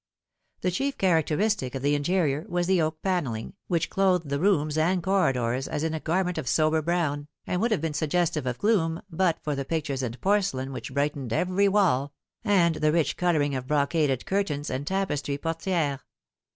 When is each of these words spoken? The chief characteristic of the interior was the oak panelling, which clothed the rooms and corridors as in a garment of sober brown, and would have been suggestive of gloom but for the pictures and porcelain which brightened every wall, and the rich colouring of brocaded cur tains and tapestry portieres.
The 0.61 0.71
chief 0.71 0.97
characteristic 0.97 1.75
of 1.75 1.83
the 1.83 1.93
interior 1.93 2.43
was 2.49 2.65
the 2.65 2.81
oak 2.81 3.03
panelling, 3.03 3.53
which 3.67 3.91
clothed 3.91 4.29
the 4.29 4.39
rooms 4.39 4.75
and 4.75 5.03
corridors 5.03 5.67
as 5.67 5.83
in 5.83 5.93
a 5.93 5.99
garment 5.99 6.39
of 6.39 6.47
sober 6.47 6.81
brown, 6.81 7.27
and 7.45 7.61
would 7.61 7.69
have 7.69 7.81
been 7.81 7.93
suggestive 7.93 8.47
of 8.47 8.57
gloom 8.57 9.03
but 9.11 9.37
for 9.43 9.53
the 9.53 9.63
pictures 9.63 10.01
and 10.01 10.19
porcelain 10.19 10.73
which 10.73 10.91
brightened 10.91 11.33
every 11.33 11.67
wall, 11.67 12.13
and 12.43 12.77
the 12.77 12.91
rich 12.91 13.15
colouring 13.15 13.53
of 13.53 13.67
brocaded 13.67 14.25
cur 14.25 14.43
tains 14.43 14.71
and 14.71 14.87
tapestry 14.87 15.37
portieres. 15.37 15.99